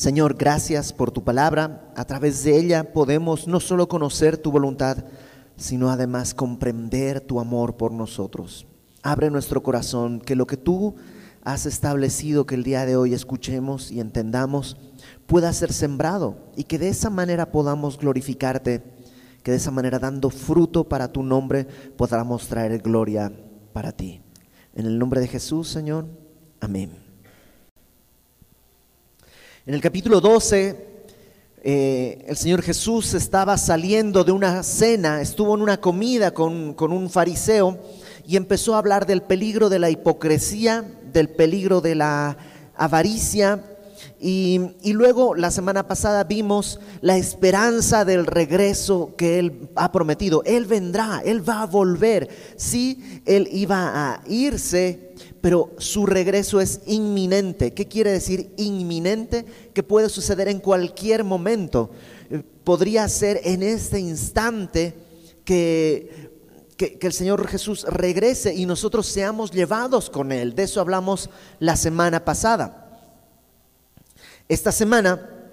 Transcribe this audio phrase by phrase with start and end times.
[0.00, 1.92] Señor, gracias por tu palabra.
[1.94, 5.04] A través de ella podemos no solo conocer tu voluntad,
[5.58, 8.66] sino además comprender tu amor por nosotros.
[9.02, 10.94] Abre nuestro corazón, que lo que tú
[11.44, 14.78] has establecido que el día de hoy escuchemos y entendamos
[15.26, 18.82] pueda ser sembrado y que de esa manera podamos glorificarte,
[19.42, 21.66] que de esa manera dando fruto para tu nombre
[21.98, 23.30] podamos traer gloria
[23.74, 24.22] para ti.
[24.72, 26.06] En el nombre de Jesús, Señor.
[26.58, 27.09] Amén.
[29.66, 30.74] En el capítulo 12,
[31.62, 36.92] eh, el Señor Jesús estaba saliendo de una cena, estuvo en una comida con, con
[36.92, 37.78] un fariseo
[38.26, 40.82] y empezó a hablar del peligro de la hipocresía,
[41.12, 42.38] del peligro de la
[42.74, 43.62] avaricia.
[44.18, 50.42] Y, y, luego la semana pasada vimos la esperanza del regreso que Él ha prometido.
[50.46, 52.30] Él vendrá, Él va a volver.
[52.56, 55.09] Sí, Él iba a irse,
[55.40, 57.72] pero su regreso es inminente.
[57.72, 59.44] ¿Qué quiere decir inminente?
[59.72, 61.90] Que puede suceder en cualquier momento.
[62.30, 64.94] Eh, podría ser en este instante
[65.44, 66.30] que
[66.88, 70.54] que, el Señor Jesús regrese y nosotros seamos llevados con Él.
[70.54, 72.98] De eso hablamos la semana pasada.
[74.48, 75.50] Esta semana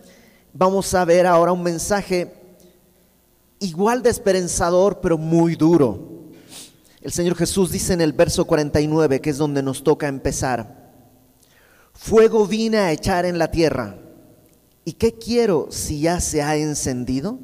[0.53, 2.33] vamos a ver ahora un mensaje
[3.59, 6.26] igual de esperanzador, pero muy duro.
[7.07, 10.91] El Señor Jesús dice en el verso 49, que es donde nos toca empezar,
[11.93, 13.97] fuego vine a echar en la tierra.
[14.83, 17.39] ¿Y qué quiero si ya se ha encendido?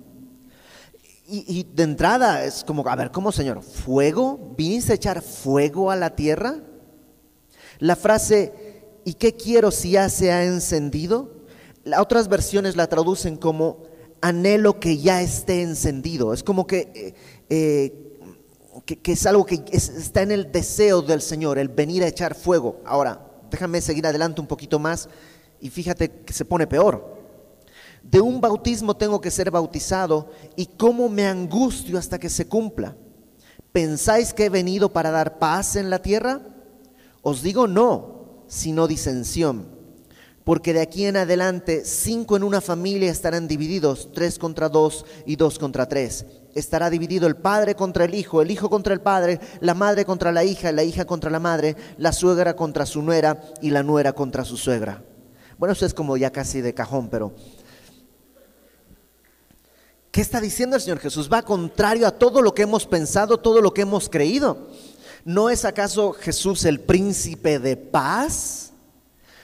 [1.30, 3.64] Y, de entrada es como, a ver, ¿cómo Señor?
[3.64, 4.54] ¿Fuego?
[4.58, 6.58] ¿Viniste a echar fuego a la tierra?
[7.80, 8.52] La frase,
[9.06, 11.42] ¿y qué quiero si ya se ha encendido?
[11.98, 13.84] otras versiones la traducen como
[14.20, 16.34] anhelo que ya esté encendido.
[16.34, 17.14] Es como que, eh,
[17.50, 18.03] eh,
[18.86, 22.82] que, es algo que está en el deseo del Señor, el venir a echar fuego.
[22.86, 25.10] Ahora, déjame seguir adelante un poquito más
[25.60, 27.14] y fíjate que se pone peor
[28.04, 32.96] de un bautismo tengo que ser bautizado y cómo me angustio hasta que se cumpla.
[33.72, 36.42] ¿Pensáis que he venido para dar paz en la tierra?
[37.22, 39.73] Os digo no, sino disensión.
[40.44, 45.38] Porque de aquí en adelante cinco en una familia estarán divididos, tres contra dos y
[45.38, 46.26] dos contra tres.
[46.54, 50.32] Estará dividido el padre contra el hijo, el hijo contra el padre, la madre contra
[50.32, 54.14] la hija, la hija contra la madre, la suegra contra su nuera y la nuera
[54.14, 55.04] contra su suegra.
[55.58, 57.34] Bueno, eso es como ya casi de cajón, pero
[60.14, 61.28] ¿Qué está diciendo el Señor Jesús?
[61.28, 64.68] Va contrario a todo lo que hemos pensado, todo lo que hemos creído.
[65.26, 68.73] ¿No es acaso Jesús el príncipe de paz?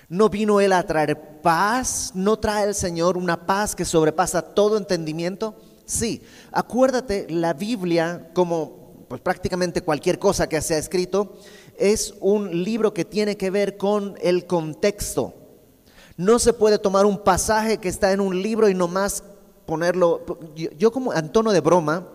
[0.10, 2.12] ¿No vino Él a traer paz?
[2.16, 5.56] ¿No trae el Señor una paz que sobrepasa todo entendimiento?
[5.86, 11.38] Sí, acuérdate, la Biblia, como pues, prácticamente cualquier cosa que se ha escrito,
[11.78, 15.36] es un libro que tiene que ver con el contexto.
[16.18, 19.24] No se puede tomar un pasaje que está en un libro y nomás
[19.66, 22.08] ponerlo, yo, como en tono de broma,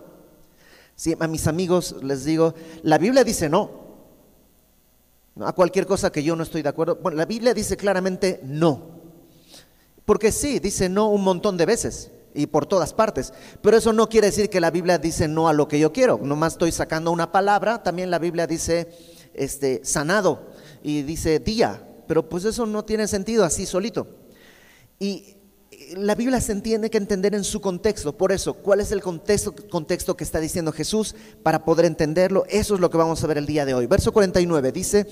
[1.20, 3.83] a mis amigos les digo, la Biblia dice no,
[5.40, 6.96] a cualquier cosa que yo no estoy de acuerdo.
[7.02, 9.02] Bueno, la Biblia dice claramente no,
[10.04, 14.08] porque sí, dice no un montón de veces y por todas partes, pero eso no
[14.08, 17.10] quiere decir que la Biblia dice no a lo que yo quiero, nomás estoy sacando
[17.10, 18.88] una palabra, también la Biblia dice
[19.34, 20.48] este, sanado
[20.82, 24.06] y dice día, pero pues eso no tiene sentido así solito.
[24.98, 25.36] Y
[25.96, 28.16] la Biblia se tiene que entender en su contexto.
[28.16, 32.44] Por eso, ¿cuál es el contexto, contexto que está diciendo Jesús para poder entenderlo?
[32.48, 33.86] Eso es lo que vamos a ver el día de hoy.
[33.86, 35.06] Verso 49 dice,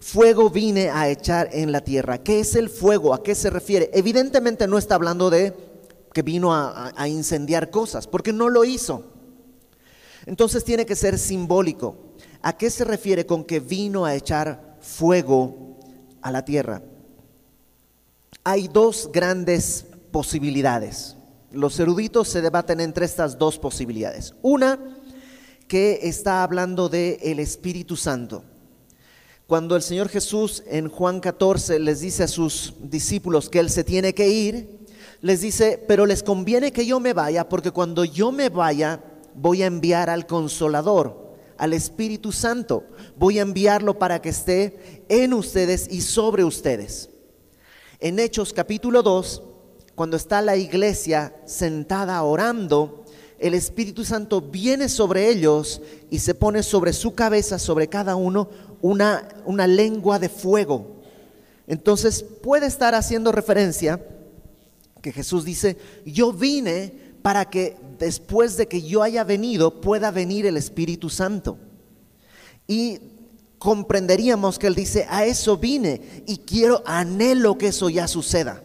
[0.00, 2.18] fuego vine a echar en la tierra.
[2.18, 3.14] ¿Qué es el fuego?
[3.14, 3.90] ¿A qué se refiere?
[3.92, 5.54] Evidentemente no está hablando de
[6.12, 9.04] que vino a, a incendiar cosas, porque no lo hizo.
[10.24, 12.14] Entonces tiene que ser simbólico.
[12.42, 15.78] ¿A qué se refiere con que vino a echar fuego
[16.22, 16.82] a la tierra?
[18.48, 21.16] Hay dos grandes posibilidades.
[21.50, 24.36] Los eruditos se debaten entre estas dos posibilidades.
[24.40, 24.78] Una
[25.66, 28.44] que está hablando de el Espíritu Santo.
[29.48, 33.82] Cuando el Señor Jesús en Juan 14 les dice a sus discípulos que Él se
[33.82, 34.78] tiene que ir,
[35.22, 39.02] les dice, pero les conviene que yo me vaya, porque cuando yo me vaya
[39.34, 42.84] voy a enviar al consolador, al Espíritu Santo.
[43.16, 47.10] Voy a enviarlo para que esté en ustedes y sobre ustedes.
[47.98, 49.42] En Hechos capítulo 2
[49.96, 53.06] cuando está la iglesia sentada orando,
[53.38, 58.50] el Espíritu Santo viene sobre ellos y se pone sobre su cabeza, sobre cada uno,
[58.82, 61.00] una, una lengua de fuego.
[61.66, 64.06] Entonces puede estar haciendo referencia
[65.00, 70.44] que Jesús dice, yo vine para que después de que yo haya venido pueda venir
[70.44, 71.56] el Espíritu Santo.
[72.68, 73.00] Y
[73.66, 78.62] comprenderíamos que Él dice, a eso vine y quiero, anhelo que eso ya suceda.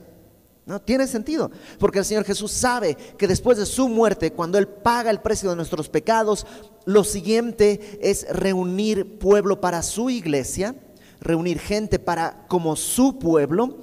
[0.67, 1.49] No tiene sentido,
[1.79, 5.49] porque el Señor Jesús sabe que después de su muerte, cuando Él paga el precio
[5.49, 6.45] de nuestros pecados,
[6.85, 10.75] lo siguiente es reunir pueblo para su iglesia,
[11.19, 13.79] reunir gente para como su pueblo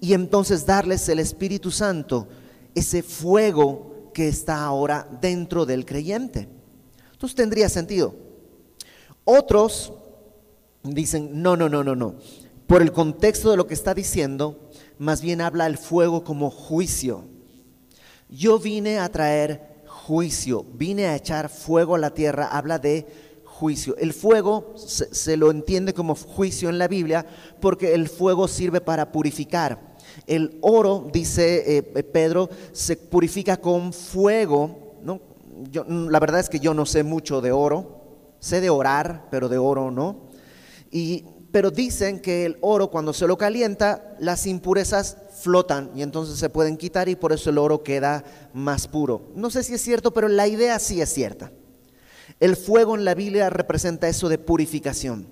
[0.00, 2.28] y entonces darles el Espíritu Santo,
[2.74, 6.48] ese fuego que está ahora dentro del creyente.
[7.12, 8.14] Entonces tendría sentido.
[9.24, 9.92] Otros
[10.82, 12.14] dicen, no, no, no, no, no.
[12.66, 17.24] Por el contexto de lo que está diciendo, más bien habla el fuego como juicio.
[18.28, 23.06] Yo vine a traer juicio, vine a echar fuego a la tierra, habla de
[23.44, 23.94] juicio.
[23.98, 27.26] El fuego se, lo entiende como juicio en la Biblia
[27.60, 29.92] porque el fuego sirve para purificar.
[30.26, 34.96] El oro, dice eh, Pedro, se purifica con fuego.
[35.02, 35.20] ¿no?
[35.70, 38.02] Yo, la verdad es que yo no sé mucho de oro,
[38.40, 40.31] sé de orar, pero de oro no.
[40.92, 46.38] Y, pero dicen que el oro cuando se lo calienta, las impurezas flotan y entonces
[46.38, 49.32] se pueden quitar y por eso el oro queda más puro.
[49.34, 51.50] No sé si es cierto, pero la idea sí es cierta.
[52.38, 55.26] El fuego en la Biblia representa eso de purificación.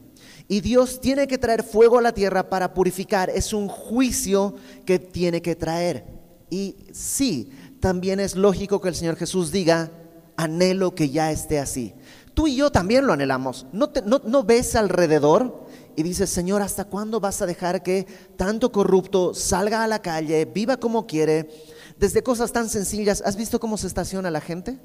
[0.49, 3.31] Y Dios tiene que traer fuego a la tierra para purificar.
[3.31, 6.05] Es un juicio que tiene que traer.
[6.51, 9.93] Y sí, también es lógico que el Señor Jesús diga,
[10.37, 11.95] anhelo que ya esté así.
[12.41, 13.67] Tú y yo también lo anhelamos.
[13.71, 18.07] ¿No, ves alrededor y dices, Señor, ¿hasta cuándo vas a dejar que
[18.39, 21.51] tanto corrupto salga a la calle, viva como quiere?
[21.99, 24.81] Desde cosas tan sencillas, ¿has visto cómo se estaciona la gente?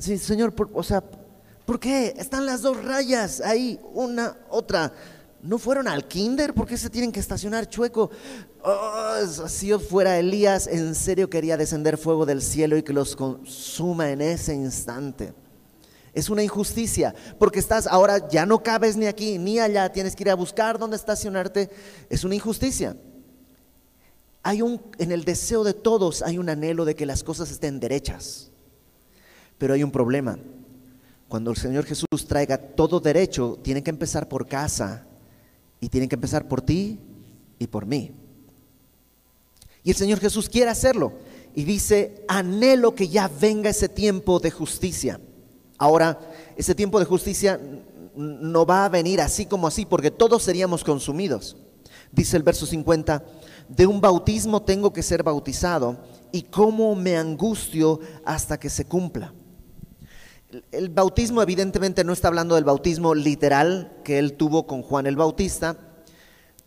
[0.00, 1.04] Sí, Señor, o sea,
[1.64, 2.12] ¿Por qué?
[2.18, 4.92] Están las dos rayas ahí, una, otra.
[5.42, 6.54] ¿No fueron al kinder?
[6.54, 8.10] ¿Por qué se tienen que estacionar chueco?
[8.64, 13.14] Oh, si yo fuera Elías, en serio quería descender fuego del cielo y que los
[13.14, 15.34] consuma en ese instante.
[16.14, 20.22] Es una injusticia, porque estás ahora ya no cabes ni aquí ni allá, tienes que
[20.22, 21.70] ir a buscar dónde estacionarte.
[22.08, 22.96] Es una injusticia.
[24.42, 27.80] Hay un en el deseo de todos hay un anhelo de que las cosas estén
[27.80, 28.50] derechas.
[29.58, 30.38] Pero hay un problema.
[31.28, 35.06] Cuando el Señor Jesús traiga todo derecho, tiene que empezar por casa
[35.80, 37.00] y tiene que empezar por ti
[37.58, 38.12] y por mí.
[39.82, 41.12] Y el Señor Jesús quiere hacerlo
[41.54, 45.20] y dice, anhelo que ya venga ese tiempo de justicia.
[45.78, 46.18] Ahora,
[46.56, 47.60] ese tiempo de justicia
[48.16, 51.56] no va a venir así como así, porque todos seríamos consumidos.
[52.12, 53.24] Dice el verso 50,
[53.68, 55.98] de un bautismo tengo que ser bautizado
[56.32, 59.34] y cómo me angustio hasta que se cumpla.
[60.70, 65.16] El bautismo evidentemente no está hablando del bautismo literal que él tuvo con Juan el
[65.16, 65.76] Bautista,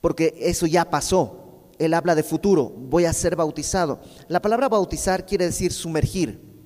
[0.02, 1.70] porque eso ya pasó.
[1.80, 4.02] Él habla de futuro, voy a ser bautizado.
[4.28, 6.57] La palabra bautizar quiere decir sumergir.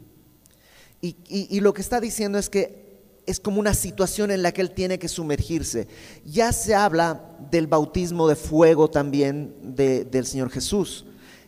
[1.01, 4.71] Y, lo que está diciendo es que es como una situación en la que él
[4.71, 5.87] tiene que sumergirse.
[6.25, 11.05] Ya se habla del bautismo de fuego también del Señor Jesús.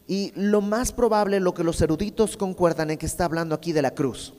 [0.07, 3.81] Y lo más probable, lo que los eruditos concuerdan en que está hablando aquí de
[3.81, 4.33] la cruz.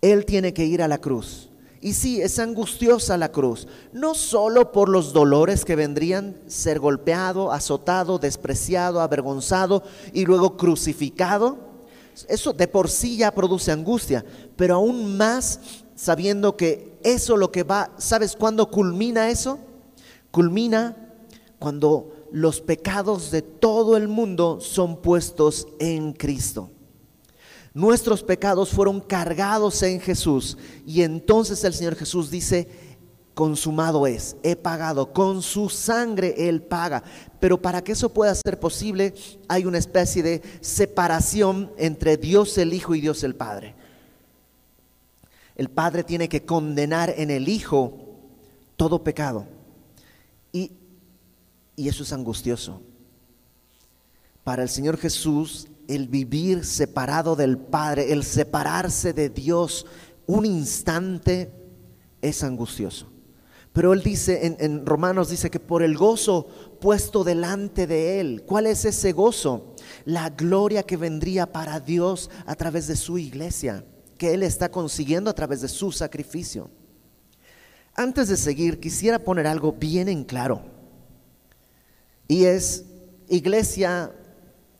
[0.00, 1.50] Él tiene que ir a la cruz.
[1.80, 7.50] Y sí, es angustiosa la cruz, no solo por los dolores que vendrían, ser golpeado,
[7.50, 9.82] azotado, despreciado, avergonzado
[10.12, 11.71] y luego crucificado.
[12.28, 14.24] Eso de por sí ya produce angustia,
[14.56, 15.60] pero aún más
[15.94, 19.58] sabiendo que eso lo que va, ¿sabes cuándo culmina eso?
[20.30, 20.96] Culmina
[21.58, 26.70] cuando los pecados de todo el mundo son puestos en Cristo.
[27.74, 32.68] Nuestros pecados fueron cargados en Jesús y entonces el Señor Jesús dice,
[33.34, 37.02] consumado es, he pagado, con su sangre Él paga.
[37.40, 39.14] Pero para que eso pueda ser posible
[39.48, 43.74] hay una especie de separación entre Dios el Hijo y Dios el Padre.
[45.54, 47.98] El Padre tiene que condenar en el Hijo
[48.76, 49.46] todo pecado.
[50.52, 50.72] Y,
[51.76, 52.80] y eso es angustioso.
[54.44, 59.86] Para el Señor Jesús el vivir separado del Padre, el separarse de Dios
[60.26, 61.52] un instante
[62.20, 63.11] es angustioso.
[63.72, 66.46] Pero él dice, en, Romanos dice que por el gozo
[66.80, 69.74] puesto delante de él, ¿cuál es ese gozo?
[70.04, 73.84] La gloria que vendría para Dios a través de su iglesia,
[74.18, 76.68] que él está consiguiendo a través de su sacrificio.
[77.94, 80.62] Antes de seguir, quisiera poner algo bien en claro.
[82.28, 82.84] Y es,
[83.28, 84.12] iglesia,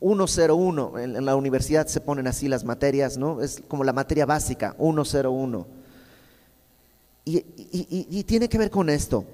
[0.00, 0.99] 101.
[0.99, 3.40] En, en la universidad se ponen así las materias, ¿no?
[3.40, 5.82] Es como la materia básica, 101.
[7.25, 9.25] Y, tiene que ver con esto.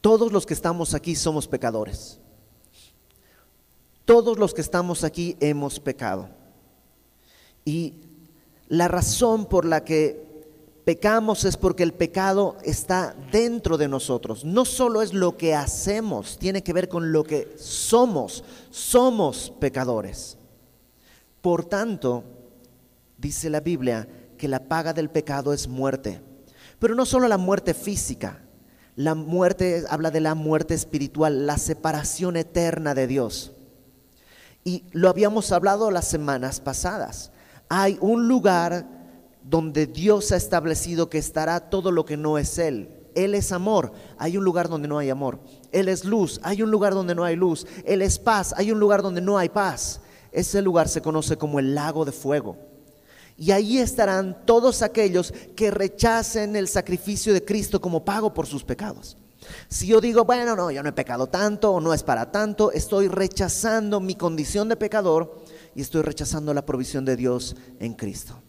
[0.00, 2.18] Todos los que estamos aquí somos pecadores.
[4.04, 6.28] Todos los que estamos aquí hemos pecado.
[7.64, 7.94] Y
[8.68, 10.26] la razón por la que
[10.84, 14.44] pecamos es porque el pecado está dentro de nosotros.
[14.44, 18.42] No solo es lo que hacemos, tiene que ver con lo que somos.
[18.70, 20.38] Somos pecadores.
[21.42, 22.24] Por tanto,
[23.18, 26.22] dice la Biblia que la paga del pecado es muerte.
[26.78, 28.40] Pero no solo la muerte física,
[28.96, 33.52] la muerte habla de la muerte espiritual, la separación eterna de Dios.
[34.64, 37.30] Y lo habíamos hablado las semanas pasadas.
[37.68, 38.86] Hay un lugar
[39.42, 42.94] donde Dios ha establecido que estará todo lo que no es Él.
[43.14, 45.40] Él es amor, hay un lugar donde no hay amor.
[45.72, 47.66] Él es luz, hay un lugar donde no hay luz.
[47.84, 50.00] Él es paz, hay un lugar donde no hay paz.
[50.30, 52.56] Ese lugar se conoce como el lago de fuego.
[53.38, 58.64] Y ahí estarán todos aquellos que rechacen el sacrificio de Cristo como pago por sus
[58.64, 59.16] pecados.
[59.68, 62.72] Si yo digo, bueno, no, yo no he pecado tanto o no es para tanto,
[62.72, 65.40] estoy rechazando mi condición de pecador
[65.74, 68.42] y estoy rechazando la provisión de Dios en Cristo.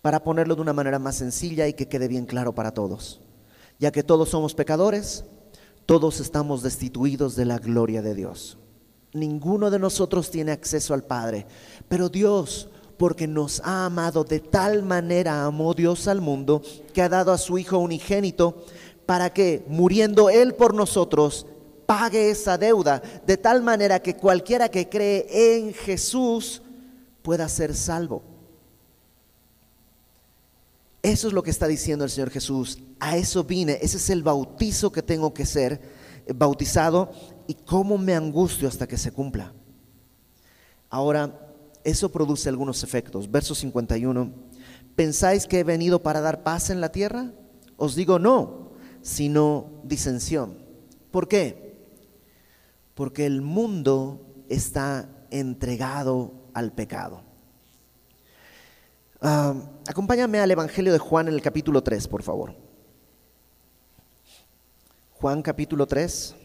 [0.00, 3.20] Para ponerlo de una manera más sencilla y que quede bien claro para todos,
[3.80, 5.24] ya que todos somos pecadores,
[5.86, 8.58] todos estamos destituidos de la gloria de Dios.
[9.12, 11.46] Ninguno de nosotros tiene acceso al Padre,
[11.88, 16.60] pero Dios porque nos ha amado de tal manera, amó Dios al mundo,
[16.92, 18.66] que ha dado a su Hijo unigénito,
[19.06, 21.46] para que, muriendo Él por nosotros,
[21.86, 26.60] pague esa deuda, de tal manera que cualquiera que cree en Jesús
[27.22, 28.22] pueda ser salvo.
[31.02, 32.78] Eso es lo que está diciendo el Señor Jesús.
[32.98, 33.78] A eso vine.
[33.80, 35.80] Ese es el bautizo que tengo que ser
[36.26, 37.12] eh, bautizado
[37.46, 39.52] y cómo me angustio hasta que se cumpla.
[40.90, 41.47] Ahora,
[41.84, 43.30] eso produce algunos efectos.
[43.30, 44.32] Verso 51.
[44.96, 47.32] ¿Pensáis que he venido para dar paz en la tierra?
[47.76, 50.58] Os digo no, sino disensión.
[51.10, 51.76] ¿Por qué?
[52.94, 57.22] Porque el mundo está entregado al pecado.
[59.20, 59.54] Ah,
[59.88, 62.54] acompáñame al Evangelio de Juan en el capítulo 3, por favor.
[65.12, 66.36] Juan capítulo 3.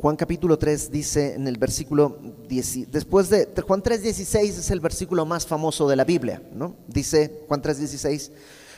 [0.00, 2.16] Juan capítulo 3 dice en el versículo
[2.48, 6.74] 10, después de, Juan 3, 16 es el versículo más famoso de la Biblia, ¿no?
[6.86, 8.32] Dice Juan 3, 16,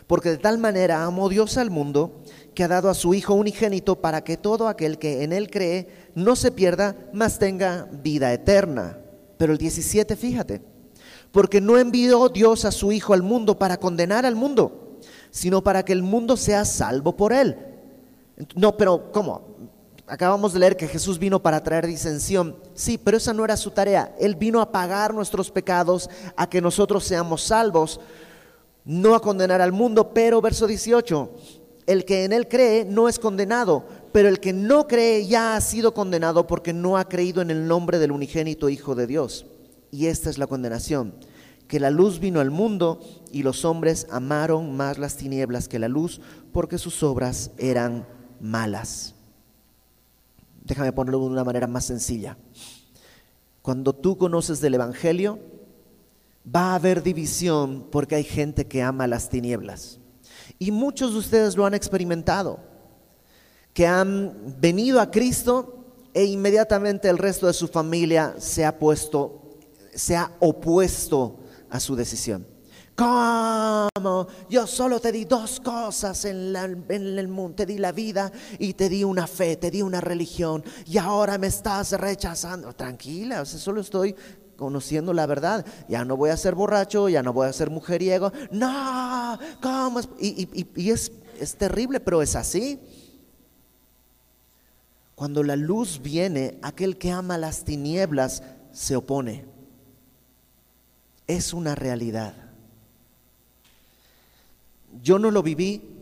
[0.08, 2.22] porque de tal manera amó Dios al mundo
[2.54, 5.86] que ha dado a su Hijo unigénito para que todo aquel que en él cree
[6.16, 8.98] no se pierda, mas tenga vida eterna.
[9.38, 10.60] Pero el 17, fíjate,
[11.30, 14.98] porque no envió Dios a su Hijo al mundo para condenar al mundo,
[15.30, 17.56] sino para que el mundo sea salvo por él.
[18.56, 19.51] No, pero ¿cómo?
[20.06, 22.56] Acabamos de leer que Jesús vino para traer disensión.
[22.74, 24.14] Sí, pero esa no era su tarea.
[24.18, 28.00] Él vino a pagar nuestros pecados, a que nosotros seamos salvos,
[28.84, 30.12] no a condenar al mundo.
[30.12, 31.30] Pero verso 18,
[31.86, 35.60] el que en él cree no es condenado, pero el que no cree ya ha
[35.60, 39.46] sido condenado porque no ha creído en el nombre del unigénito Hijo de Dios.
[39.90, 41.14] Y esta es la condenación,
[41.68, 45.88] que la luz vino al mundo y los hombres amaron más las tinieblas que la
[45.88, 46.20] luz
[46.52, 48.06] porque sus obras eran
[48.40, 49.14] malas.
[50.64, 52.36] Déjame ponerlo de una manera más sencilla.
[53.62, 55.38] Cuando tú conoces del Evangelio,
[56.44, 59.98] va a haber división porque hay gente que ama las tinieblas.
[60.58, 62.60] Y muchos de ustedes lo han experimentado,
[63.72, 69.58] que han venido a Cristo e inmediatamente el resto de su familia se ha puesto,
[69.94, 71.40] se ha opuesto
[71.70, 72.51] a su decisión.
[72.94, 74.26] ¿Cómo?
[74.50, 77.56] Yo solo te di dos cosas en, el mundo.
[77.56, 80.62] Te di la vida y te di una fe, te di una religión.
[80.86, 82.74] Y ahora me estás rechazando.
[82.74, 84.14] Tranquila, solo estoy
[84.56, 85.64] conociendo la verdad.
[85.88, 88.30] Ya no voy a ser borracho, ya no voy a ser mujeriego.
[88.50, 90.00] No, ¿cómo?
[90.20, 92.78] Y, es, es terrible, pero es así.
[95.14, 99.46] Cuando la luz viene, aquel que ama las tinieblas se opone.
[101.26, 102.41] Es una realidad.
[105.00, 105.92] Yo no lo viví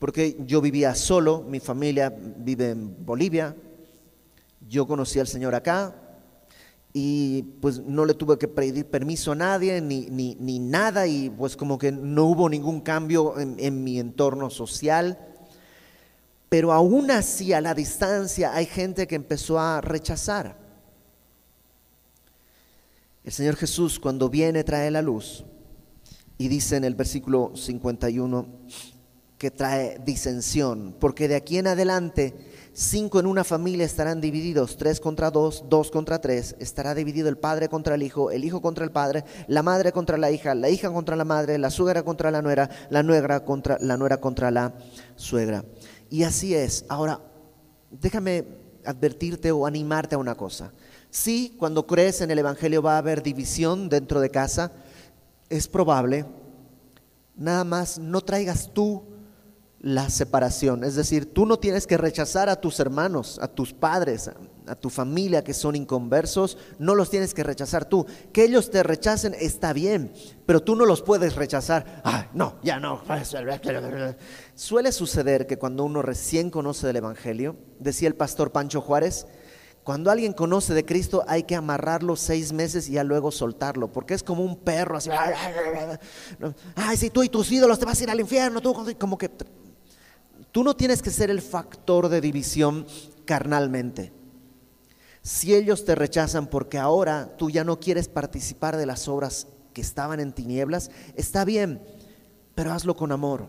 [0.00, 3.54] porque yo vivía solo, mi familia vive en Bolivia,
[4.66, 5.94] yo conocí al Señor acá
[6.94, 11.54] y pues no le tuve que pedir permiso a nadie ni, ni, nada y pues
[11.54, 15.18] como que no hubo ningún cambio en, en mi entorno social.
[16.48, 20.56] Pero aún así a la distancia hay gente que empezó a rechazar.
[23.22, 25.44] El Señor Jesús cuando viene trae la luz
[26.40, 28.46] y dice en el versículo 51
[29.36, 32.34] que trae disensión, porque de aquí en adelante
[32.72, 37.36] cinco en una familia estarán divididos, tres contra dos, dos contra tres, estará dividido el
[37.36, 40.70] padre contra el hijo, el hijo contra el padre, la madre contra la hija, la
[40.70, 44.50] hija contra la madre, la suegra contra la nuera, la nuera contra la nuera contra
[44.50, 44.72] la
[45.16, 45.62] suegra.
[46.08, 46.86] Y así es.
[46.88, 47.20] Ahora,
[47.90, 48.46] déjame
[48.86, 50.72] advertirte o animarte a una cosa.
[51.10, 54.72] Sí, cuando crees en el Evangelio va a haber división dentro de casa,
[55.50, 56.24] es probable.
[57.36, 59.04] Nada más no traigas tú
[59.80, 60.84] la separación.
[60.84, 64.30] Es decir, tú no tienes que rechazar a tus hermanos, a tus padres,
[64.66, 68.06] a, tu familia que son inconversos, no los tienes que rechazar tú.
[68.32, 70.12] Que ellos te rechacen está bien,
[70.46, 72.02] pero tú no los puedes rechazar.
[72.04, 73.02] Ah, no, ya no.
[74.54, 79.26] Suele suceder que cuando uno recién conoce del Evangelio, decía el pastor Pancho Juárez,
[79.90, 84.14] cuando alguien conoce de Cristo hay que amarrarlo seis meses y ya luego soltarlo, porque
[84.14, 85.10] es como un perro así.
[86.76, 89.28] Ay, si tú y tus ídolos te vas a ir al infierno, tú como que
[90.52, 92.86] Tú no tienes que ser el factor de división
[93.24, 94.12] carnalmente.
[95.22, 99.80] Si ellos te rechazan porque ahora tú ya no quieres participar de las obras que
[99.80, 101.82] estaban en tinieblas, está bien,
[102.54, 103.48] pero hazlo con amor.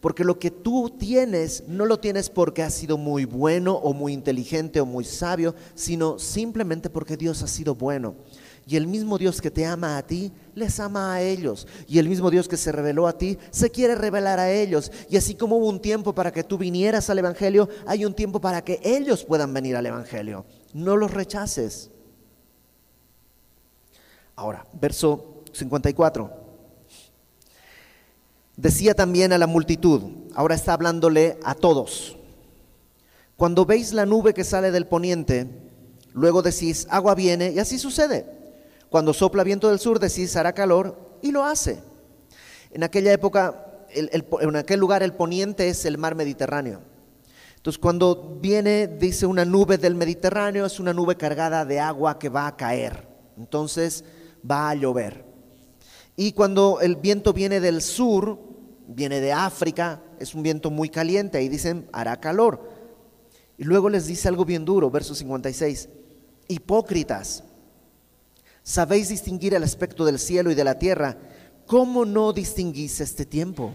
[0.00, 4.14] Porque lo que tú tienes no lo tienes porque has sido muy bueno o muy
[4.14, 8.14] inteligente o muy sabio, sino simplemente porque Dios ha sido bueno.
[8.66, 11.66] Y el mismo Dios que te ama a ti, les ama a ellos.
[11.86, 14.90] Y el mismo Dios que se reveló a ti, se quiere revelar a ellos.
[15.10, 18.40] Y así como hubo un tiempo para que tú vinieras al Evangelio, hay un tiempo
[18.40, 20.46] para que ellos puedan venir al Evangelio.
[20.72, 21.90] No los rechaces.
[24.36, 26.39] Ahora, verso 54.
[28.60, 30.02] Decía también a la multitud,
[30.34, 32.18] ahora está hablándole a todos.
[33.36, 35.48] Cuando veis la nube que sale del poniente,
[36.12, 38.26] luego decís, agua viene, y así sucede.
[38.90, 41.80] Cuando sopla viento del sur decís hará calor y lo hace.
[42.70, 46.82] En aquella época, en aquel lugar el poniente es el mar Mediterráneo.
[47.56, 52.28] Entonces cuando viene, dice una nube del Mediterráneo, es una nube cargada de agua que
[52.28, 53.08] va a caer.
[53.38, 54.04] Entonces
[54.48, 55.24] va a llover.
[56.14, 58.49] Y cuando el viento viene del sur,
[58.94, 62.68] viene de África, es un viento muy caliente, y dicen hará calor.
[63.56, 65.88] Y luego les dice algo bien duro, verso 56,
[66.48, 67.44] hipócritas.
[68.62, 71.16] Sabéis distinguir el aspecto del cielo y de la tierra.
[71.66, 73.72] ¿Cómo no distinguís este tiempo?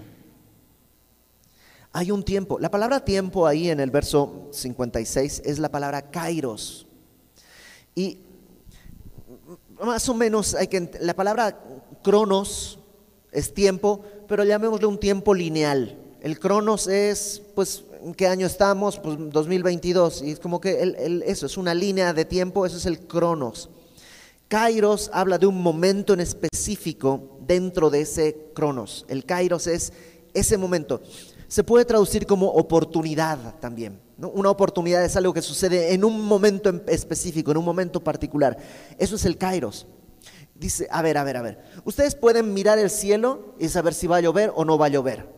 [1.91, 2.59] Hay un tiempo.
[2.59, 6.87] La palabra tiempo ahí en el verso 56 es la palabra kairos.
[7.95, 8.19] Y
[9.81, 11.59] más o menos hay que la palabra
[12.03, 12.79] cronos
[13.35, 15.99] es tiempo, pero llamémosle un tiempo lineal.
[16.21, 18.97] El cronos es, pues, ¿en qué año estamos?
[18.97, 20.23] Pues 2022.
[20.23, 23.69] Y es como que eso es una línea de tiempo, eso es el cronos.
[24.47, 29.05] Kairos habla de un momento en específico dentro de ese cronos.
[29.09, 29.91] El Kairos es
[30.33, 31.01] ese momento.
[31.47, 33.99] Se puede traducir como oportunidad también.
[34.17, 38.57] Una oportunidad es algo que sucede en un momento específico, en un momento particular.
[38.97, 39.87] Eso es el Kairos.
[40.55, 41.59] Dice, a ver, a ver, a ver.
[41.83, 44.89] Ustedes pueden mirar el cielo y saber si va a llover o no va a
[44.89, 45.35] llover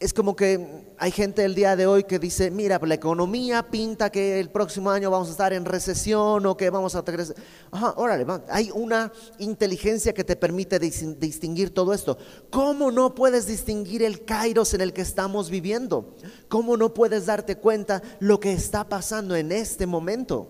[0.00, 4.08] es como que hay gente el día de hoy que dice, mira, la economía pinta
[4.08, 7.22] que el próximo año vamos a estar en recesión o que vamos a tener...
[7.70, 12.16] Ajá, órale, hay una inteligencia que te permite distinguir todo esto.
[12.48, 16.16] ¿Cómo no puedes distinguir el kairos en el que estamos viviendo?
[16.48, 20.48] ¿Cómo no puedes darte cuenta lo que está pasando en este momento?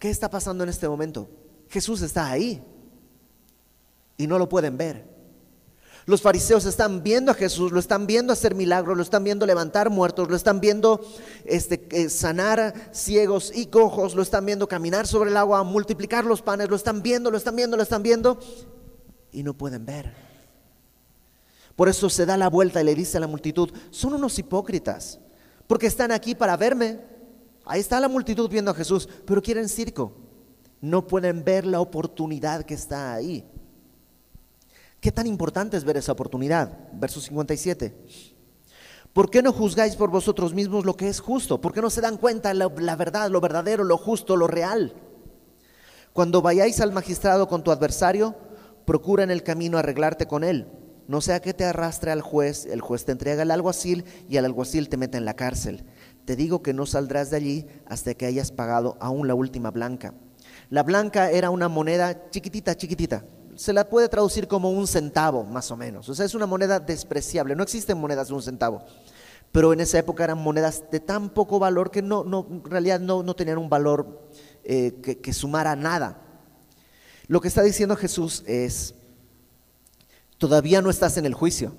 [0.00, 1.28] ¿Qué está pasando en este momento?
[1.68, 2.62] Jesús está ahí
[4.16, 5.16] y no lo pueden ver.
[6.06, 9.90] Los fariseos están viendo a Jesús, lo están viendo hacer milagros, lo están viendo levantar
[9.90, 11.00] muertos, lo están viendo
[11.44, 16.42] este, eh, sanar ciegos y cojos, lo están viendo caminar sobre el agua, multiplicar los
[16.42, 18.38] panes, lo están viendo, lo están viendo, lo están viendo
[19.32, 20.14] y no pueden ver.
[21.74, 25.18] Por eso se da la vuelta y le dice a la multitud, son unos hipócritas,
[25.66, 27.00] porque están aquí para verme.
[27.64, 30.25] Ahí está la multitud viendo a Jesús, pero quieren circo.
[30.80, 33.44] No pueden ver la oportunidad que está ahí.
[35.00, 36.90] ¿Qué tan importante es ver esa oportunidad?
[36.92, 37.94] Verso 57.
[39.12, 41.60] ¿Por qué no juzgáis por vosotros mismos lo que es justo?
[41.60, 44.94] ¿Por qué no se dan cuenta la, la verdad, lo verdadero, lo justo, lo real?
[46.12, 48.34] Cuando vayáis al magistrado con tu adversario,
[48.84, 50.66] procura en el camino arreglarte con él.
[51.08, 54.44] No sea que te arrastre al juez, el juez te entrega al alguacil y el
[54.44, 55.84] alguacil te mete en la cárcel.
[56.24, 60.14] Te digo que no saldrás de allí hasta que hayas pagado aún la última blanca.
[60.70, 63.24] La blanca era una moneda chiquitita, chiquitita,
[63.56, 66.08] se la puede traducir como un centavo, más o menos.
[66.08, 67.56] O sea, es una moneda despreciable.
[67.56, 68.84] No existen monedas de un centavo.
[69.50, 73.00] Pero en esa época eran monedas de tan poco valor que no, no en realidad
[73.00, 74.28] no, no tenían un valor
[74.64, 76.22] eh, que, que sumara nada.
[77.28, 78.94] Lo que está diciendo Jesús es,
[80.36, 81.74] todavía no estás en el juicio,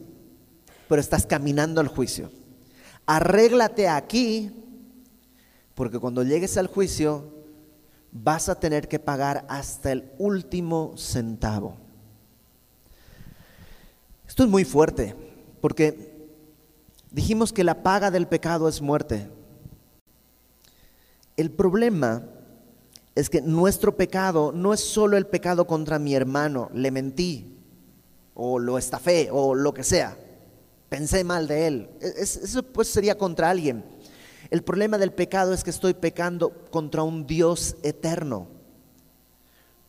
[0.89, 2.31] pero estás caminando al juicio.
[3.05, 4.51] Arréglate aquí,
[5.75, 7.36] porque cuando llegues al juicio
[8.11, 11.77] vas a tener que pagar hasta el último centavo.
[14.27, 15.15] Esto es muy fuerte,
[15.61, 16.29] porque
[17.11, 19.29] dijimos que la paga del pecado es muerte.
[21.37, 22.23] El problema
[23.15, 27.57] es que nuestro pecado no es solo el pecado contra mi hermano, le mentí,
[28.35, 30.17] o lo estafé, o lo que sea,
[30.89, 31.89] pensé mal de él.
[31.99, 33.83] Eso pues sería contra alguien.
[34.49, 38.47] El problema del pecado es que estoy pecando contra un Dios eterno.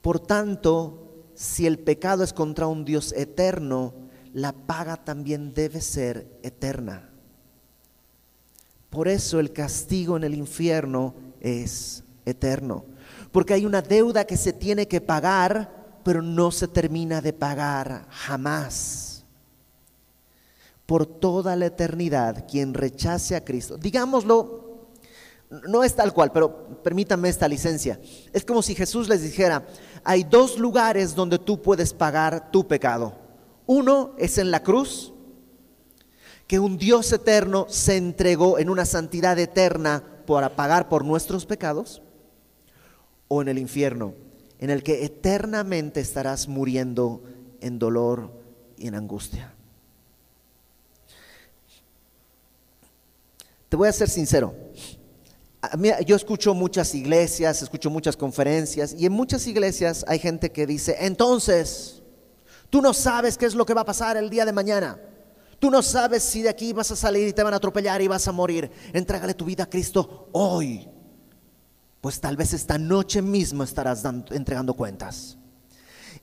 [0.03, 3.94] Por tanto, si el pecado es contra un Dios eterno,
[4.33, 7.09] la paga también debe ser eterna.
[8.90, 12.85] Por eso el castigo en el infierno es eterno.
[13.31, 18.07] Porque hay una deuda que se tiene que pagar, pero no se termina de pagar
[18.11, 19.08] jamás.
[20.88, 24.87] Por toda la eternidad, quien rechace a Cristo, digámoslo,
[25.51, 28.01] no es tal cual, pero permítanme esta licencia.
[28.33, 29.66] Es como si Jesús les dijera,
[30.03, 33.12] hay dos lugares donde tú puedes pagar tu pecado.
[33.66, 35.12] Uno es en la cruz,
[36.46, 42.01] que un Dios eterno se entregó en una santidad eterna para pagar por nuestros pecados,
[43.29, 44.14] o en el infierno,
[44.59, 47.22] en el que eternamente estarás muriendo
[47.61, 48.33] en dolor
[48.79, 49.55] y en angustia.
[53.69, 54.55] Te voy a ser sincero,
[56.07, 60.97] yo escucho muchas iglesias, escucho muchas conferencias y en muchas iglesias hay gente que dice,
[61.01, 62.03] entonces,
[62.71, 65.01] tú no sabes qué es lo que va a pasar el día de mañana.
[65.59, 68.07] Tú no sabes si de aquí vas a salir y te van a atropellar y
[68.07, 68.71] vas a morir.
[68.93, 70.89] Entrégale tu vida a Cristo hoy.
[72.01, 75.37] Pues tal vez esta noche mismo estarás entregando cuentas.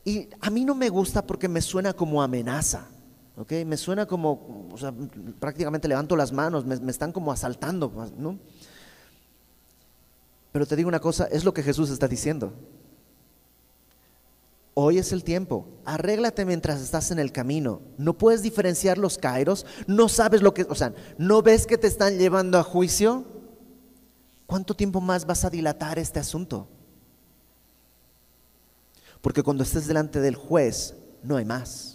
[0.05, 2.87] Y a mí no me gusta porque me suena como amenaza.
[3.37, 3.51] ¿Ok?
[3.65, 4.93] Me suena como, o sea,
[5.39, 7.91] prácticamente levanto las manos, me, me están como asaltando.
[8.17, 8.39] ¿no?
[10.51, 12.53] Pero te digo una cosa, es lo que Jesús está diciendo.
[14.77, 15.67] Hoy es el tiempo.
[15.85, 17.81] Arréglate mientras estás en el camino.
[17.97, 19.65] No puedes diferenciar los kairos.
[19.87, 23.25] No sabes lo que, o sea, no ves que te están llevando a juicio.
[24.45, 26.67] ¿Cuánto tiempo más vas a dilatar este asunto?
[29.21, 30.93] Porque cuando estés delante del juez,
[31.23, 31.94] no hay más.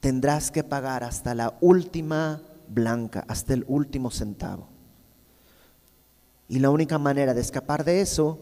[0.00, 4.68] Tendrás que pagar hasta la última blanca, hasta el último centavo.
[6.48, 8.38] Y la única manera de escapar de eso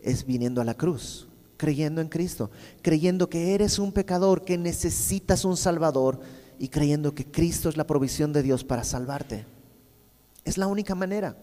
[0.00, 2.50] es viniendo a la cruz, creyendo en Cristo,
[2.82, 6.20] creyendo que eres un pecador, que necesitas un Salvador
[6.58, 9.46] y creyendo que Cristo es la provisión de Dios para salvarte.
[10.44, 11.36] Es la única manera.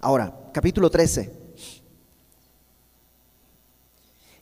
[0.00, 1.32] Ahora, capítulo 13.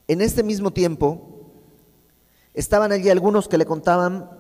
[0.09, 1.36] En este mismo tiempo,
[2.57, 4.31] estaban allí algunos que le contaban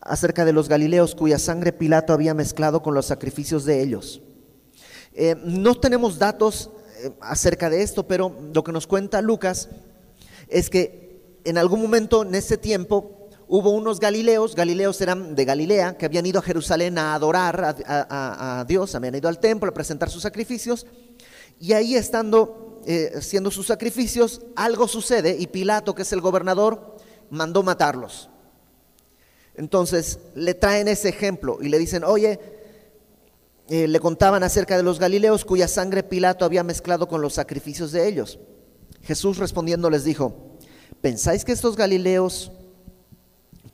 [0.00, 4.22] acerca de los Galileos cuya sangre Pilato había mezclado con los sacrificios de ellos.
[5.12, 6.70] Eh, no tenemos datos
[7.02, 9.68] eh, acerca de esto, pero lo que nos cuenta Lucas
[10.48, 15.98] es que en algún momento en ese tiempo hubo unos Galileos, Galileos eran de Galilea,
[15.98, 20.10] que habían ido a Jerusalén a adorar a, Dios, habían ido al templo a presentar
[20.10, 20.86] sus sacrificios,
[21.58, 26.97] y ahí estando eh, haciendo sus sacrificios, algo sucede y Pilato, que es el gobernador,
[27.30, 28.28] mandó matarlos.
[29.54, 32.38] Entonces le traen ese ejemplo y le dicen, oye,
[33.68, 37.92] eh, le contaban acerca de los Galileos cuya sangre Pilato había mezclado con los sacrificios
[37.92, 38.38] de ellos.
[39.02, 40.56] Jesús respondiendo les dijo,
[41.00, 42.52] ¿pensáis que estos Galileos,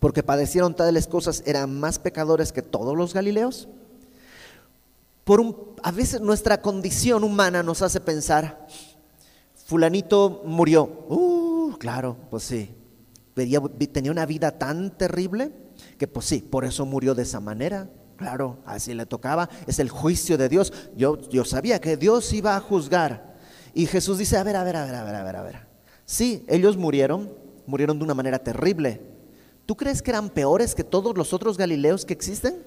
[0.01, 3.69] porque padecieron tales cosas, eran más pecadores que todos los Galileos?
[5.25, 8.67] Por un, a veces nuestra condición humana nos hace pensar,
[9.67, 10.85] fulanito murió.
[11.09, 12.75] Uh, claro, pues sí.
[13.35, 15.53] Tenía una vida tan terrible
[15.99, 17.91] que pues sí, por eso murió de esa manera.
[18.17, 20.73] Claro, así le tocaba, es el juicio de Dios.
[20.97, 23.35] Yo, yo sabía que Dios iba a juzgar.
[23.75, 25.67] Y Jesús dice, a ver, a ver, a ver, a ver, a ver, a ver.
[26.05, 27.33] Sí, ellos murieron,
[27.67, 29.01] murieron de una manera terrible.
[29.67, 32.63] ¿Tú crees que eran peores que todos los otros Galileos que existen?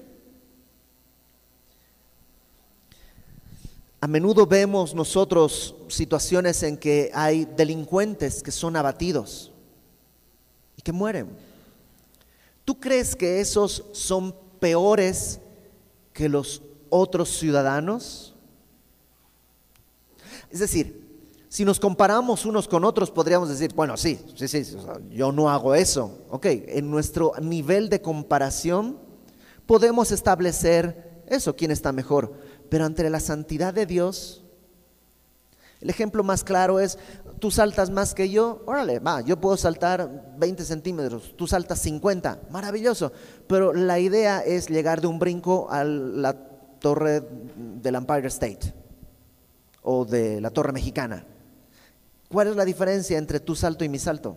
[4.00, 9.52] A menudo vemos nosotros situaciones en que hay delincuentes que son abatidos
[10.78, 11.28] y que mueren.
[12.64, 15.40] ¿Tú crees que esos son peores
[16.12, 18.34] que los otros ciudadanos?
[20.50, 21.08] Es decir,
[21.48, 24.76] si nos comparamos unos con otros, podríamos decir, bueno, sí, sí, sí,
[25.10, 26.18] yo no hago eso.
[26.30, 28.98] Ok, en nuestro nivel de comparación
[29.66, 32.34] podemos establecer eso, quién está mejor.
[32.68, 34.44] Pero ante la santidad de Dios,
[35.80, 36.98] el ejemplo más claro es,
[37.38, 42.42] tú saltas más que yo, órale, va, yo puedo saltar 20 centímetros, tú saltas 50,
[42.50, 43.12] maravilloso.
[43.46, 46.34] Pero la idea es llegar de un brinco a la
[46.78, 47.22] torre
[47.56, 48.74] del Empire State
[49.82, 51.24] o de la torre mexicana.
[52.28, 54.36] ¿Cuál es la diferencia entre tu salto y mi salto?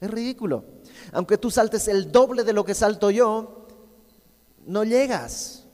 [0.00, 0.64] Es ridículo.
[1.12, 3.66] Aunque tú saltes el doble de lo que salto yo,
[4.66, 5.64] no llegas.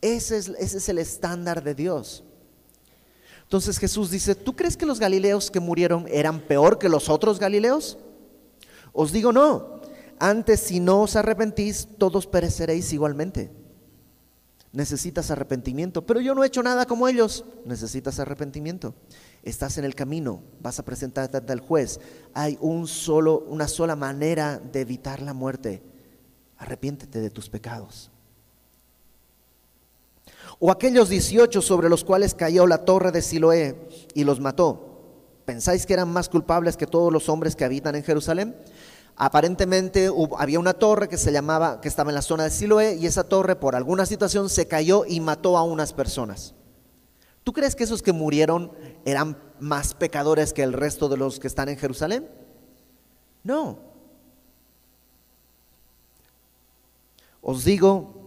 [0.00, 2.24] Ese es, ese es el estándar de Dios.
[3.44, 7.38] Entonces Jesús dice, ¿tú crees que los galileos que murieron eran peor que los otros
[7.38, 7.98] galileos?
[8.92, 9.80] Os digo no,
[10.18, 13.50] antes si no os arrepentís, todos pereceréis igualmente.
[14.72, 17.44] Necesitas arrepentimiento, pero yo no he hecho nada como ellos.
[17.64, 18.94] Necesitas arrepentimiento.
[19.44, 22.00] Estás en el camino, vas a presentarte ante el juez.
[22.32, 25.80] Hay un solo, una sola manera de evitar la muerte.
[26.58, 28.10] Arrepiéntete de tus pecados.
[30.58, 34.90] O aquellos 18 sobre los cuales cayó la torre de Siloé y los mató.
[35.44, 38.56] ¿Pensáis que eran más culpables que todos los hombres que habitan en Jerusalén?
[39.16, 43.06] Aparentemente había una torre que se llamaba, que estaba en la zona de Siloé, y
[43.06, 46.54] esa torre por alguna situación se cayó y mató a unas personas.
[47.44, 48.72] ¿Tú crees que esos que murieron
[49.04, 52.28] eran más pecadores que el resto de los que están en Jerusalén?
[53.44, 53.78] No.
[57.42, 58.23] Os digo,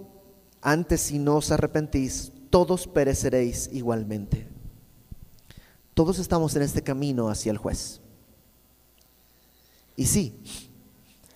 [0.67, 4.49] antes si no os arrepentís, todos pereceréis igualmente.
[5.93, 8.01] Todos estamos en este camino hacia el juez.
[9.95, 10.43] Y sí,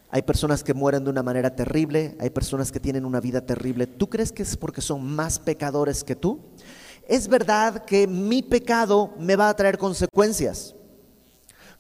[0.10, 3.88] hay personas que mueren de una manera terrible, hay personas que tienen una vida terrible.
[3.88, 6.42] ¿Tú crees que es porque son más pecadores que tú?
[7.08, 10.76] Es verdad que mi pecado me va a traer consecuencias.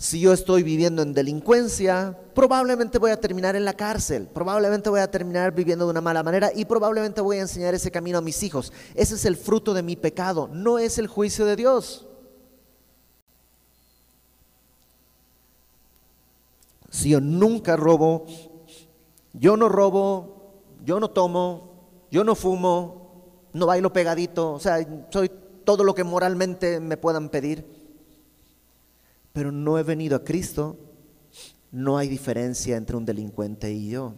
[0.01, 4.99] Si yo estoy viviendo en delincuencia, probablemente voy a terminar en la cárcel, probablemente voy
[4.99, 8.21] a terminar viviendo de una mala manera y probablemente voy a enseñar ese camino a
[8.21, 8.73] mis hijos.
[8.95, 12.07] Ese es el fruto de mi pecado, no es el juicio de Dios.
[16.89, 18.25] Si yo nunca robo,
[19.33, 21.73] yo no robo, yo no tomo,
[22.09, 25.29] yo no fumo, no bailo pegadito, o sea, soy
[25.63, 27.80] todo lo que moralmente me puedan pedir
[29.33, 30.77] pero no he venido a Cristo,
[31.71, 34.13] no hay diferencia entre un delincuente y yo.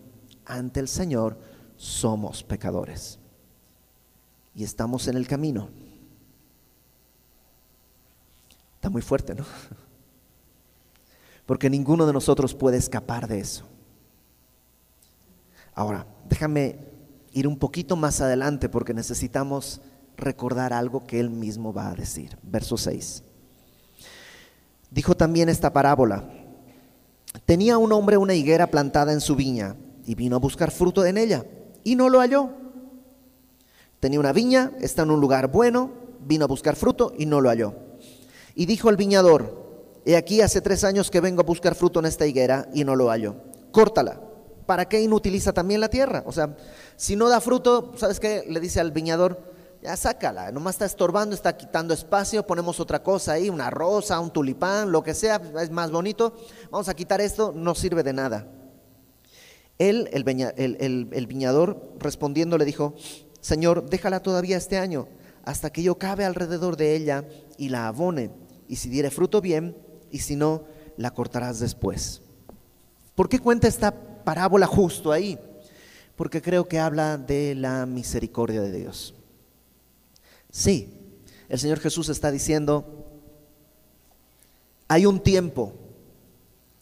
[0.45, 1.37] Ante el Señor
[1.77, 3.19] somos pecadores
[4.55, 5.69] y estamos en el camino.
[8.75, 9.45] Está muy fuerte, ¿no?
[11.45, 13.65] Porque ninguno de nosotros puede escapar de eso.
[15.75, 16.79] Ahora, déjame
[17.33, 19.81] ir un poquito más adelante porque necesitamos
[20.17, 22.37] recordar algo que él mismo va a decir.
[22.43, 23.23] Verso 6.
[24.93, 26.23] Dijo también esta parábola.
[27.45, 29.75] Tenía un hombre una higuera plantada en su viña
[30.05, 31.45] y vino a buscar fruto en ella
[31.83, 32.51] y no lo halló.
[33.99, 37.49] Tenía una viña, está en un lugar bueno, vino a buscar fruto y no lo
[37.49, 37.73] halló.
[38.53, 42.05] Y dijo al viñador, he aquí hace tres años que vengo a buscar fruto en
[42.05, 43.35] esta higuera y no lo hallo.
[43.71, 44.21] Córtala.
[44.67, 46.23] ¿Para qué inutiliza también la tierra?
[46.27, 46.55] O sea,
[46.95, 48.45] si no da fruto, ¿sabes qué?
[48.47, 49.52] Le dice al viñador,
[49.83, 54.31] ya sácala, nomás está estorbando, está quitando espacio, ponemos otra cosa ahí, una rosa, un
[54.31, 56.33] tulipán, lo que sea, es más bonito,
[56.71, 58.47] vamos a quitar esto, no sirve de nada.
[59.77, 62.95] Él, el, viñador, respondiendo le dijo,
[63.41, 65.09] Señor, déjala todavía este año,
[65.43, 67.25] hasta que yo cabe alrededor de ella
[67.57, 68.31] y la abone,
[68.69, 69.75] y si diere fruto bien,
[70.11, 70.63] y si no,
[70.95, 72.21] la cortarás después.
[73.15, 73.91] ¿Por qué cuenta esta
[74.23, 75.37] parábola justo ahí?
[76.15, 79.15] Porque creo que habla de la misericordia de Dios.
[80.53, 80.93] Sí,
[81.49, 82.85] el Señor Jesús está diciendo,
[84.87, 85.73] hay un tiempo,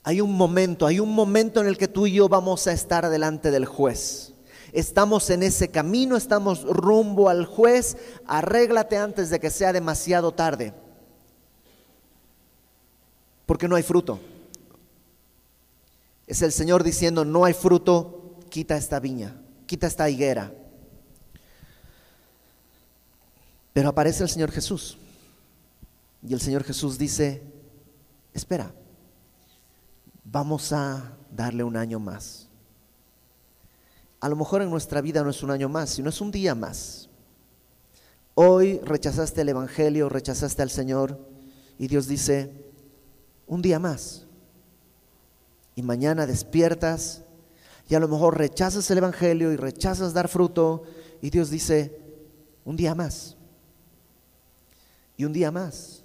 [0.03, 3.09] hay un momento, hay un momento en el que tú y yo vamos a estar
[3.09, 4.33] delante del juez.
[4.73, 10.73] Estamos en ese camino, estamos rumbo al juez, arréglate antes de que sea demasiado tarde,
[13.45, 14.19] porque no hay fruto.
[16.27, 20.53] Es el Señor diciendo, no hay fruto, quita esta viña, quita esta higuera.
[23.73, 24.97] Pero aparece el Señor Jesús.
[26.27, 27.41] Y el Señor Jesús dice,
[28.33, 28.73] espera,
[30.23, 32.47] vamos a darle un año más.
[34.19, 36.53] A lo mejor en nuestra vida no es un año más, sino es un día
[36.53, 37.09] más.
[38.35, 41.19] Hoy rechazaste el Evangelio, rechazaste al Señor
[41.79, 42.51] y Dios dice,
[43.47, 44.25] un día más.
[45.75, 47.23] Y mañana despiertas
[47.89, 50.83] y a lo mejor rechazas el Evangelio y rechazas dar fruto
[51.21, 51.99] y Dios dice,
[52.63, 53.37] un día más
[55.21, 56.03] y un día más.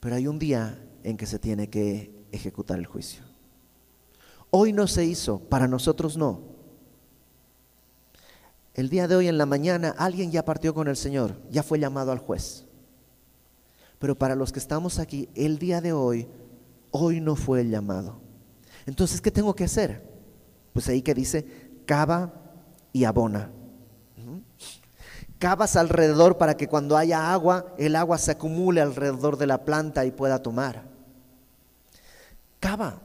[0.00, 3.22] Pero hay un día en que se tiene que ejecutar el juicio.
[4.48, 6.40] Hoy no se hizo, para nosotros no.
[8.72, 11.78] El día de hoy en la mañana alguien ya partió con el Señor, ya fue
[11.78, 12.64] llamado al juez.
[13.98, 16.26] Pero para los que estamos aquí, el día de hoy,
[16.90, 18.18] hoy no fue el llamado.
[18.86, 20.02] Entonces, ¿qué tengo que hacer?
[20.72, 21.44] Pues ahí que dice,
[21.84, 22.32] cava
[22.94, 23.50] y abona
[25.44, 30.06] cavas alrededor para que cuando haya agua, el agua se acumule alrededor de la planta
[30.06, 30.84] y pueda tomar.
[32.60, 33.02] Cava.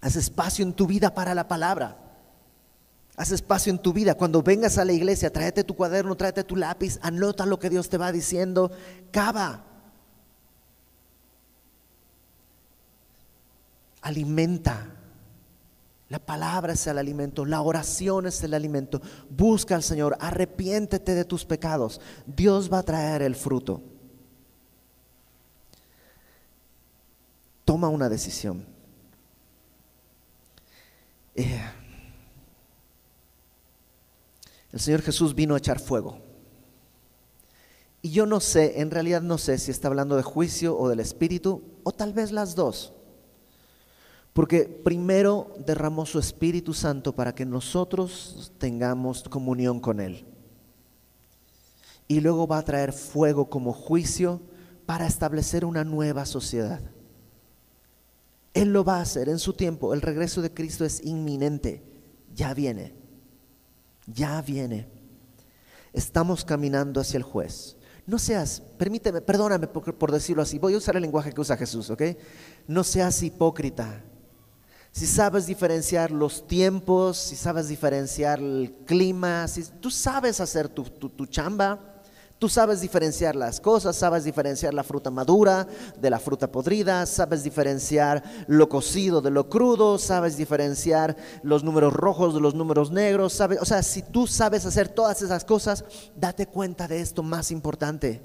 [0.00, 1.98] Haz espacio en tu vida para la palabra.
[3.14, 4.14] Haz espacio en tu vida.
[4.14, 7.90] Cuando vengas a la iglesia, tráete tu cuaderno, tráete tu lápiz, anota lo que Dios
[7.90, 8.72] te va diciendo,
[9.10, 9.64] cava.
[14.00, 15.01] Alimenta.
[16.12, 19.00] La palabra es el alimento, la oración es el alimento.
[19.30, 22.02] Busca al Señor, arrepiéntete de tus pecados.
[22.26, 23.80] Dios va a traer el fruto.
[27.64, 28.66] Toma una decisión.
[31.34, 31.62] Eh,
[34.70, 36.18] el Señor Jesús vino a echar fuego.
[38.02, 41.00] Y yo no sé, en realidad no sé si está hablando de juicio o del
[41.00, 42.92] Espíritu, o tal vez las dos.
[44.32, 50.24] Porque primero derramó su Espíritu Santo para que nosotros tengamos comunión con Él.
[52.08, 54.40] Y luego va a traer fuego como juicio
[54.86, 56.80] para establecer una nueva sociedad.
[58.54, 59.94] Él lo va a hacer en su tiempo.
[59.94, 61.82] El regreso de Cristo es inminente.
[62.34, 63.02] Ya viene
[64.06, 64.88] ya viene.
[65.92, 67.76] Estamos caminando hacia el juez.
[68.06, 71.88] No seas, permíteme, perdóname por, decirlo así, voy a usar el lenguaje que usa Jesús,
[71.90, 72.02] ¿ok?
[72.66, 74.02] No seas hipócrita.
[74.92, 81.26] Si sabes diferenciar los tiempos, si sabes diferenciar el clima, si tú sabes hacer tu,
[81.26, 81.88] chamba,
[82.38, 85.64] Tú sabes diferenciar las cosas, sabes diferenciar la fruta madura
[86.00, 91.92] de la fruta podrida, sabes diferenciar lo cocido de lo crudo, sabes diferenciar los números
[91.92, 95.84] rojos de los números negros, sabes, o sea, si tú sabes hacer todas esas cosas,
[96.16, 98.20] date cuenta de esto más importante.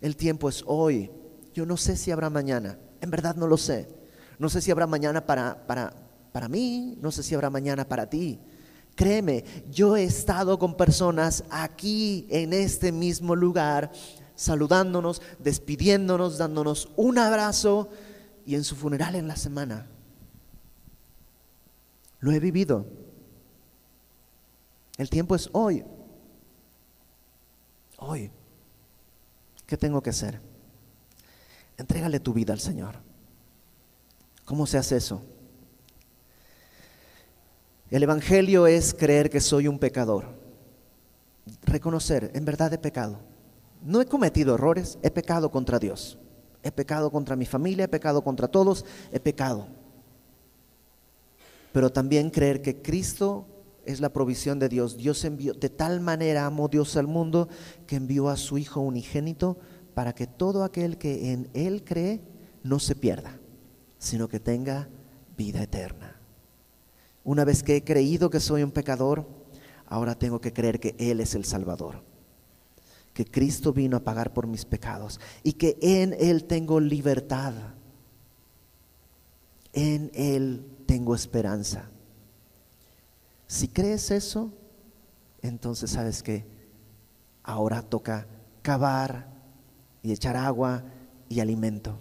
[0.00, 1.12] El tiempo es hoy.
[1.54, 3.95] Yo no sé si habrá mañana, en verdad no lo sé.
[4.38, 5.94] No sé si habrá mañana para, para,
[6.32, 8.38] para mí, no sé si habrá mañana para ti.
[8.94, 13.92] Créeme, yo he estado con personas aquí en este mismo lugar,
[14.34, 17.90] saludándonos, despidiéndonos, dándonos un abrazo
[18.46, 19.86] y en su funeral en la semana.
[22.20, 22.86] Lo he vivido.
[24.96, 25.84] El tiempo es hoy.
[27.98, 28.30] Hoy.
[29.66, 30.40] ¿Qué tengo que hacer?
[31.76, 33.05] Entrégale tu vida al Señor.
[34.46, 35.20] ¿Cómo se hace eso?
[37.90, 40.24] El Evangelio es creer que soy un pecador.
[41.64, 43.18] Reconocer, en verdad he pecado.
[43.82, 46.18] No he cometido errores, he pecado contra Dios.
[46.62, 49.66] He pecado contra mi familia, he pecado contra todos, he pecado.
[51.72, 53.46] Pero también creer que Cristo
[53.84, 54.96] es la provisión de Dios.
[54.96, 57.48] Dios envió, de tal manera amó Dios al mundo
[57.86, 59.58] que envió a su Hijo unigénito
[59.94, 62.20] para que todo aquel que en Él cree
[62.62, 63.38] no se pierda,
[63.98, 64.88] sino que tenga
[65.36, 66.16] vida eterna.
[67.24, 69.26] Una vez que he creído que soy un pecador,
[69.86, 72.02] ahora tengo que creer que Él es el Salvador.
[73.12, 77.54] Que Cristo vino a pagar por mis pecados y que en Él tengo libertad.
[79.72, 81.90] En Él tengo esperanza.
[83.46, 84.52] Si crees eso,
[85.42, 86.44] entonces sabes que
[87.42, 88.26] ahora toca
[88.62, 89.28] cavar
[90.02, 90.84] y echar agua
[91.28, 91.98] y alimento.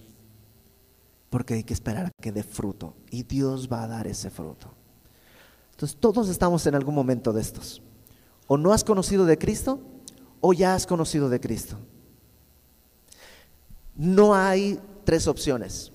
[1.35, 2.93] Porque hay que esperar a que dé fruto.
[3.11, 4.71] Y Dios va a dar ese fruto.
[5.71, 7.81] Entonces todos estamos en algún momento de estos.
[8.47, 9.81] O no has conocido de Cristo
[10.39, 11.75] o ya has conocido de Cristo.
[13.97, 15.91] No hay tres opciones.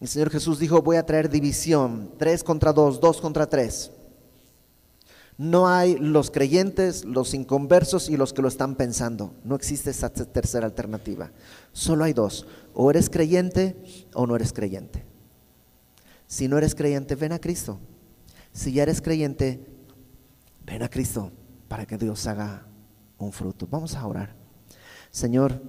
[0.00, 3.92] El Señor Jesús dijo, voy a traer división, tres contra dos, dos contra tres.
[5.38, 9.34] No hay los creyentes, los inconversos y los que lo están pensando.
[9.44, 11.30] No existe esa tercera alternativa.
[11.72, 12.46] Solo hay dos.
[12.72, 13.76] O eres creyente
[14.14, 15.04] o no eres creyente.
[16.26, 17.78] Si no eres creyente, ven a Cristo.
[18.52, 19.64] Si ya eres creyente,
[20.64, 21.30] ven a Cristo
[21.68, 22.66] para que Dios haga
[23.18, 23.68] un fruto.
[23.70, 24.34] Vamos a orar.
[25.10, 25.62] Señor,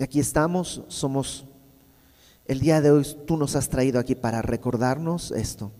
[0.00, 1.44] aquí estamos, somos,
[2.46, 5.72] el día de hoy tú nos has traído aquí para recordarnos esto,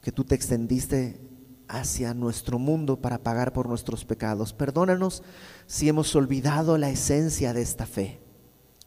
[0.00, 1.20] que tú te extendiste
[1.68, 4.52] hacia nuestro mundo para pagar por nuestros pecados.
[4.52, 5.22] Perdónanos
[5.66, 8.20] si hemos olvidado la esencia de esta fe,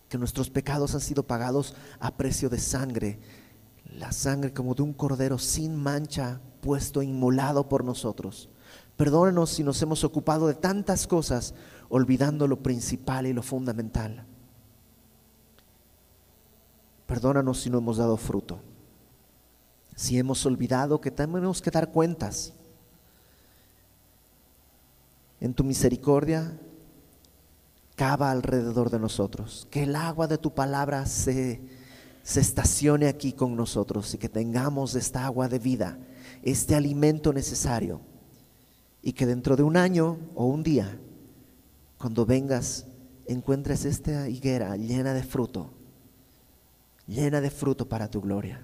[0.10, 3.19] que nuestros pecados han sido pagados a precio de sangre
[3.97, 8.50] la sangre como de un cordero sin mancha puesto inmolado por nosotros.
[8.96, 11.54] Perdónanos si nos hemos ocupado de tantas cosas
[11.90, 14.25] olvidando lo principal y lo fundamental.
[17.06, 18.62] Perdónanos si no hemos dado fruto.
[19.96, 22.54] Si hemos olvidado que tenemos que dar cuentas.
[25.39, 26.58] En tu misericordia,
[27.96, 29.67] cava alrededor de nosotros.
[29.69, 31.62] Que el agua de tu palabra se
[32.23, 35.98] se estacione aquí con nosotros y que tengamos esta agua de vida,
[36.44, 38.02] este alimento necesario.
[39.02, 41.00] Y que dentro de un año o un día,
[41.98, 42.85] cuando vengas,
[43.25, 45.71] encuentres esta higuera llena de fruto,
[47.08, 48.63] llena de fruto para tu gloria.